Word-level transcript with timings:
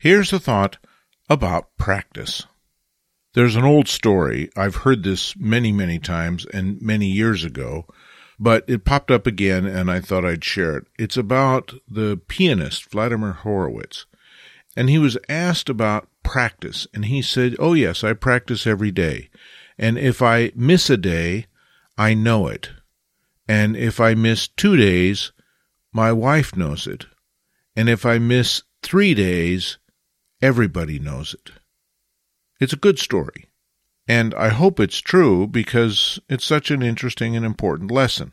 Here's 0.00 0.32
a 0.32 0.40
thought 0.40 0.78
about 1.28 1.76
practice. 1.76 2.46
There's 3.34 3.54
an 3.54 3.64
old 3.64 3.86
story. 3.86 4.48
I've 4.56 4.76
heard 4.76 5.02
this 5.02 5.36
many, 5.36 5.72
many 5.72 5.98
times 5.98 6.46
and 6.54 6.80
many 6.80 7.08
years 7.08 7.44
ago, 7.44 7.84
but 8.38 8.64
it 8.66 8.86
popped 8.86 9.10
up 9.10 9.26
again 9.26 9.66
and 9.66 9.90
I 9.90 10.00
thought 10.00 10.24
I'd 10.24 10.42
share 10.42 10.78
it. 10.78 10.86
It's 10.98 11.18
about 11.18 11.74
the 11.86 12.18
pianist 12.28 12.90
Vladimir 12.90 13.32
Horowitz. 13.32 14.06
And 14.74 14.88
he 14.88 14.96
was 14.96 15.18
asked 15.28 15.68
about 15.68 16.08
practice 16.22 16.86
and 16.94 17.04
he 17.04 17.20
said, 17.20 17.54
Oh 17.58 17.74
yes, 17.74 18.02
I 18.02 18.14
practice 18.14 18.66
every 18.66 18.90
day. 18.90 19.28
And 19.76 19.98
if 19.98 20.22
I 20.22 20.50
miss 20.54 20.88
a 20.88 20.96
day, 20.96 21.44
I 21.98 22.14
know 22.14 22.48
it. 22.48 22.70
And 23.46 23.76
if 23.76 24.00
I 24.00 24.14
miss 24.14 24.48
two 24.48 24.78
days, 24.78 25.32
my 25.92 26.10
wife 26.10 26.56
knows 26.56 26.86
it. 26.86 27.04
And 27.76 27.90
if 27.90 28.06
I 28.06 28.18
miss 28.18 28.62
three 28.82 29.12
days, 29.12 29.76
everybody 30.42 30.98
knows 30.98 31.34
it. 31.34 31.52
It's 32.60 32.72
a 32.72 32.76
good 32.76 32.98
story. 32.98 33.46
And 34.06 34.34
I 34.34 34.48
hope 34.48 34.80
it's 34.80 34.98
true 34.98 35.46
because 35.46 36.18
it's 36.28 36.44
such 36.44 36.70
an 36.70 36.82
interesting 36.82 37.36
and 37.36 37.46
important 37.46 37.90
lesson. 37.90 38.32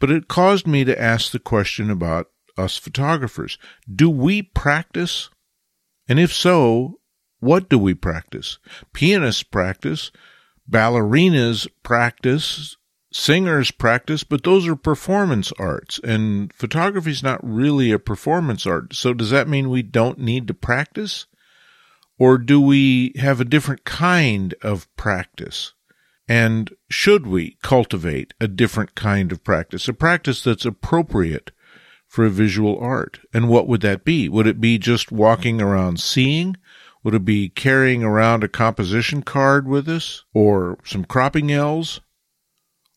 But 0.00 0.10
it 0.10 0.28
caused 0.28 0.66
me 0.66 0.84
to 0.84 1.00
ask 1.00 1.30
the 1.30 1.38
question 1.38 1.90
about 1.90 2.28
us 2.56 2.76
photographers. 2.76 3.58
Do 3.92 4.10
we 4.10 4.42
practice? 4.42 5.30
And 6.08 6.18
if 6.18 6.32
so, 6.32 6.98
what 7.40 7.68
do 7.68 7.78
we 7.78 7.94
practice? 7.94 8.58
Pianists 8.92 9.42
practice, 9.42 10.10
ballerinas 10.70 11.68
practice, 11.82 12.76
singers 13.12 13.70
practice, 13.70 14.24
but 14.24 14.42
those 14.42 14.66
are 14.66 14.76
performance 14.76 15.52
arts, 15.58 16.00
and 16.02 16.52
photography 16.52 17.10
is 17.10 17.22
not 17.22 17.40
really 17.42 17.92
a 17.92 17.98
performance 17.98 18.66
art. 18.66 18.94
So 18.94 19.14
does 19.14 19.30
that 19.30 19.48
mean 19.48 19.70
we 19.70 19.82
don't 19.82 20.18
need 20.18 20.48
to 20.48 20.54
practice? 20.54 21.26
Or 22.18 22.38
do 22.38 22.60
we 22.60 23.12
have 23.16 23.40
a 23.40 23.44
different 23.44 23.84
kind 23.84 24.54
of 24.62 24.94
practice? 24.96 25.72
And 26.28 26.70
should 26.88 27.26
we 27.26 27.58
cultivate 27.62 28.32
a 28.40 28.48
different 28.48 28.94
kind 28.94 29.32
of 29.32 29.42
practice, 29.42 29.88
a 29.88 29.92
practice 29.92 30.42
that's 30.42 30.64
appropriate 30.64 31.50
for 32.06 32.24
a 32.24 32.30
visual 32.30 32.78
art? 32.78 33.20
And 33.34 33.48
what 33.48 33.66
would 33.66 33.80
that 33.80 34.04
be? 34.04 34.28
Would 34.28 34.46
it 34.46 34.60
be 34.60 34.78
just 34.78 35.10
walking 35.10 35.60
around 35.60 35.98
seeing? 36.00 36.56
Would 37.02 37.14
it 37.14 37.24
be 37.24 37.48
carrying 37.48 38.04
around 38.04 38.44
a 38.44 38.48
composition 38.48 39.22
card 39.22 39.66
with 39.66 39.88
us 39.88 40.24
or 40.32 40.78
some 40.84 41.04
cropping 41.04 41.50
L's? 41.50 42.00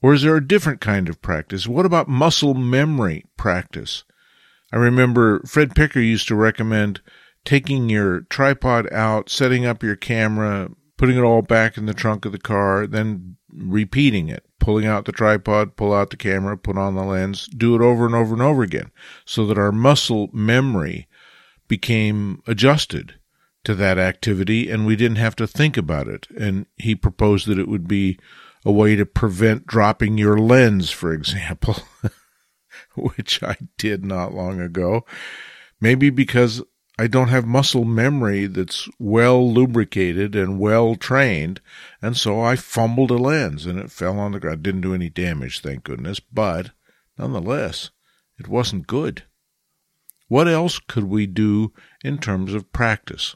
Or 0.00 0.14
is 0.14 0.22
there 0.22 0.36
a 0.36 0.46
different 0.46 0.80
kind 0.80 1.08
of 1.08 1.20
practice? 1.20 1.66
What 1.66 1.86
about 1.86 2.08
muscle 2.08 2.54
memory 2.54 3.24
practice? 3.36 4.04
I 4.72 4.76
remember 4.76 5.40
Fred 5.40 5.74
Picker 5.74 6.00
used 6.00 6.28
to 6.28 6.36
recommend 6.36 7.00
taking 7.44 7.88
your 7.88 8.20
tripod 8.22 8.92
out, 8.92 9.30
setting 9.30 9.64
up 9.64 9.82
your 9.82 9.96
camera, 9.96 10.70
putting 10.96 11.16
it 11.16 11.22
all 11.22 11.42
back 11.42 11.78
in 11.78 11.86
the 11.86 11.94
trunk 11.94 12.24
of 12.24 12.32
the 12.32 12.38
car, 12.38 12.86
then 12.86 13.36
repeating 13.50 14.28
it, 14.28 14.44
pulling 14.60 14.86
out 14.86 15.04
the 15.04 15.12
tripod, 15.12 15.74
pull 15.76 15.94
out 15.94 16.10
the 16.10 16.16
camera, 16.16 16.56
put 16.56 16.76
on 16.76 16.94
the 16.94 17.02
lens, 17.02 17.46
do 17.46 17.74
it 17.74 17.80
over 17.80 18.04
and 18.04 18.14
over 18.14 18.34
and 18.34 18.42
over 18.42 18.62
again 18.62 18.90
so 19.24 19.46
that 19.46 19.58
our 19.58 19.72
muscle 19.72 20.28
memory 20.32 21.08
became 21.66 22.42
adjusted 22.46 23.14
to 23.64 23.74
that 23.74 23.98
activity 23.98 24.70
and 24.70 24.86
we 24.86 24.96
didn't 24.96 25.16
have 25.16 25.36
to 25.36 25.46
think 25.46 25.76
about 25.76 26.08
it. 26.08 26.26
And 26.38 26.66
he 26.76 26.94
proposed 26.94 27.46
that 27.48 27.58
it 27.58 27.68
would 27.68 27.88
be 27.88 28.18
a 28.68 28.70
way 28.70 28.94
to 28.94 29.06
prevent 29.06 29.66
dropping 29.66 30.18
your 30.18 30.38
lens, 30.38 30.90
for 30.90 31.14
example, 31.14 31.78
which 32.94 33.42
I 33.42 33.56
did 33.78 34.04
not 34.04 34.34
long 34.34 34.60
ago. 34.60 35.06
Maybe 35.80 36.10
because 36.10 36.62
I 36.98 37.06
don't 37.06 37.28
have 37.28 37.46
muscle 37.46 37.86
memory 37.86 38.44
that's 38.44 38.86
well 38.98 39.50
lubricated 39.50 40.36
and 40.36 40.60
well 40.60 40.96
trained. 40.96 41.62
And 42.02 42.14
so 42.14 42.42
I 42.42 42.56
fumbled 42.56 43.10
a 43.10 43.16
lens 43.16 43.64
and 43.64 43.78
it 43.78 43.90
fell 43.90 44.18
on 44.18 44.32
the 44.32 44.40
ground. 44.40 44.64
Didn't 44.64 44.82
do 44.82 44.92
any 44.92 45.08
damage, 45.08 45.60
thank 45.60 45.82
goodness. 45.84 46.20
But 46.20 46.72
nonetheless, 47.16 47.90
it 48.38 48.48
wasn't 48.48 48.86
good. 48.86 49.22
What 50.26 50.46
else 50.46 50.78
could 50.78 51.04
we 51.04 51.26
do 51.26 51.72
in 52.04 52.18
terms 52.18 52.52
of 52.52 52.70
practice? 52.74 53.34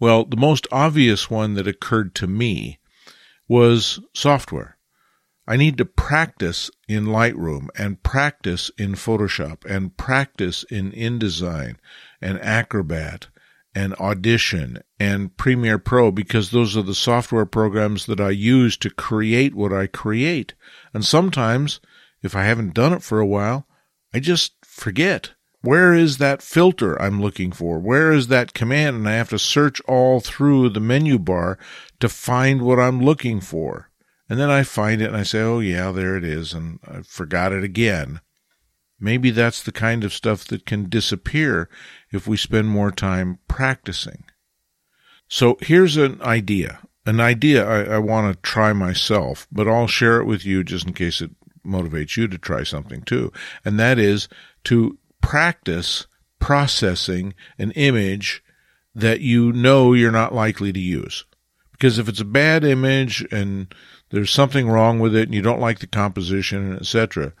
Well, 0.00 0.24
the 0.24 0.36
most 0.36 0.66
obvious 0.72 1.30
one 1.30 1.54
that 1.54 1.68
occurred 1.68 2.16
to 2.16 2.26
me 2.26 2.80
was 3.48 4.00
software. 4.14 4.76
I 5.48 5.56
need 5.56 5.78
to 5.78 5.84
practice 5.84 6.70
in 6.88 7.06
Lightroom 7.06 7.68
and 7.78 8.02
practice 8.02 8.70
in 8.76 8.94
Photoshop 8.94 9.64
and 9.64 9.96
practice 9.96 10.64
in 10.64 10.90
InDesign 10.90 11.76
and 12.20 12.40
Acrobat 12.40 13.28
and 13.72 13.94
Audition 13.94 14.82
and 14.98 15.36
Premiere 15.36 15.78
Pro 15.78 16.10
because 16.10 16.50
those 16.50 16.76
are 16.76 16.82
the 16.82 16.94
software 16.94 17.46
programs 17.46 18.06
that 18.06 18.20
I 18.20 18.30
use 18.30 18.76
to 18.78 18.90
create 18.90 19.54
what 19.54 19.72
I 19.72 19.86
create. 19.86 20.54
And 20.92 21.04
sometimes, 21.04 21.78
if 22.22 22.34
I 22.34 22.44
haven't 22.44 22.74
done 22.74 22.94
it 22.94 23.02
for 23.02 23.20
a 23.20 23.26
while, 23.26 23.68
I 24.12 24.18
just 24.18 24.54
forget. 24.64 25.32
Where 25.66 25.94
is 25.94 26.18
that 26.18 26.42
filter 26.42 27.00
I'm 27.02 27.20
looking 27.20 27.50
for? 27.50 27.80
Where 27.80 28.12
is 28.12 28.28
that 28.28 28.54
command? 28.54 28.94
And 28.94 29.08
I 29.08 29.14
have 29.14 29.30
to 29.30 29.38
search 29.38 29.80
all 29.88 30.20
through 30.20 30.68
the 30.68 30.78
menu 30.78 31.18
bar 31.18 31.58
to 31.98 32.08
find 32.08 32.62
what 32.62 32.78
I'm 32.78 33.02
looking 33.02 33.40
for. 33.40 33.90
And 34.28 34.38
then 34.38 34.48
I 34.48 34.62
find 34.62 35.02
it 35.02 35.08
and 35.08 35.16
I 35.16 35.24
say, 35.24 35.40
oh, 35.40 35.58
yeah, 35.58 35.90
there 35.90 36.16
it 36.16 36.22
is. 36.22 36.52
And 36.52 36.78
I 36.86 37.02
forgot 37.02 37.50
it 37.50 37.64
again. 37.64 38.20
Maybe 39.00 39.32
that's 39.32 39.60
the 39.60 39.72
kind 39.72 40.04
of 40.04 40.14
stuff 40.14 40.44
that 40.44 40.66
can 40.66 40.88
disappear 40.88 41.68
if 42.12 42.28
we 42.28 42.36
spend 42.36 42.68
more 42.68 42.92
time 42.92 43.40
practicing. 43.48 44.22
So 45.26 45.58
here's 45.60 45.96
an 45.96 46.22
idea, 46.22 46.78
an 47.06 47.18
idea 47.18 47.66
I, 47.66 47.96
I 47.96 47.98
want 47.98 48.32
to 48.32 48.40
try 48.40 48.72
myself, 48.72 49.48
but 49.50 49.66
I'll 49.66 49.88
share 49.88 50.20
it 50.20 50.26
with 50.26 50.46
you 50.46 50.62
just 50.62 50.86
in 50.86 50.92
case 50.92 51.20
it 51.20 51.32
motivates 51.66 52.16
you 52.16 52.28
to 52.28 52.38
try 52.38 52.62
something 52.62 53.02
too. 53.02 53.32
And 53.64 53.80
that 53.80 53.98
is 53.98 54.28
to 54.64 54.96
practice 55.26 56.06
processing 56.38 57.34
an 57.58 57.72
image 57.72 58.44
that 58.94 59.20
you 59.20 59.52
know 59.52 59.92
you're 59.92 60.12
not 60.12 60.32
likely 60.32 60.72
to 60.72 60.78
use. 60.78 61.24
Because 61.72 61.98
if 61.98 62.08
it's 62.08 62.20
a 62.20 62.24
bad 62.24 62.62
image 62.62 63.26
and 63.32 63.74
there's 64.10 64.30
something 64.30 64.68
wrong 64.68 65.00
with 65.00 65.16
it 65.16 65.24
and 65.24 65.34
you 65.34 65.42
don't 65.42 65.60
like 65.60 65.80
the 65.80 65.88
composition, 65.88 66.76
etc., 66.76 67.32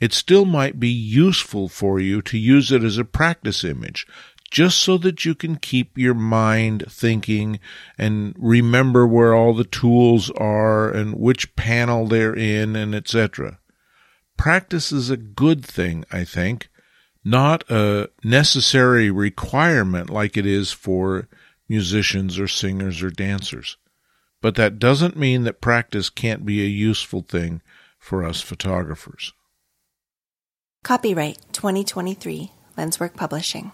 it 0.00 0.12
still 0.12 0.46
might 0.46 0.80
be 0.80 0.88
useful 0.88 1.68
for 1.68 2.00
you 2.00 2.20
to 2.22 2.36
use 2.36 2.72
it 2.72 2.82
as 2.82 2.98
a 2.98 3.04
practice 3.04 3.62
image, 3.62 4.04
just 4.50 4.78
so 4.78 4.98
that 4.98 5.24
you 5.24 5.36
can 5.36 5.54
keep 5.54 5.96
your 5.96 6.14
mind 6.14 6.86
thinking 6.88 7.60
and 7.96 8.34
remember 8.36 9.06
where 9.06 9.32
all 9.32 9.54
the 9.54 9.62
tools 9.62 10.28
are 10.32 10.90
and 10.90 11.14
which 11.14 11.54
panel 11.54 12.08
they're 12.08 12.34
in 12.34 12.74
and 12.74 12.96
etc. 12.96 13.60
Practice 14.36 14.90
is 14.90 15.08
a 15.08 15.16
good 15.16 15.64
thing, 15.64 16.04
I 16.10 16.24
think, 16.24 16.68
not 17.28 17.62
a 17.70 18.08
necessary 18.24 19.10
requirement 19.10 20.08
like 20.08 20.36
it 20.36 20.46
is 20.46 20.72
for 20.72 21.28
musicians 21.68 22.38
or 22.38 22.48
singers 22.48 23.02
or 23.02 23.10
dancers. 23.10 23.76
But 24.40 24.54
that 24.54 24.78
doesn't 24.78 25.16
mean 25.16 25.42
that 25.42 25.60
practice 25.60 26.08
can't 26.08 26.46
be 26.46 26.62
a 26.62 26.68
useful 26.68 27.22
thing 27.22 27.60
for 27.98 28.24
us 28.24 28.40
photographers. 28.40 29.32
Copyright 30.84 31.38
2023 31.52 32.50
Lenswork 32.78 33.14
Publishing. 33.14 33.66